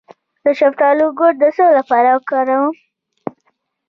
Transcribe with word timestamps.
د 0.43 0.45
شفتالو 0.59 1.07
ګل 1.19 1.33
د 1.41 1.43
څه 1.55 1.65
لپاره 1.77 2.09
وکاروم؟ 2.17 2.73